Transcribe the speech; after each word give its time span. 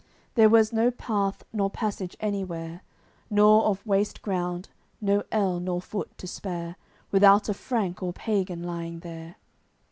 There 0.33 0.49
was 0.49 0.73
no 0.73 0.89
path 0.89 1.43
nor 1.53 1.69
passage 1.69 2.17
anywhere 2.19 2.81
Nor 3.29 3.65
of 3.65 3.85
waste 3.85 4.23
ground 4.23 4.67
no 4.99 5.21
ell 5.31 5.59
nor 5.59 5.79
foot 5.79 6.17
to 6.17 6.25
spare 6.25 6.75
Without 7.11 7.47
a 7.49 7.53
Frank 7.53 8.01
or 8.01 8.11
pagan 8.11 8.63
lying 8.63 9.01
there. 9.01 9.35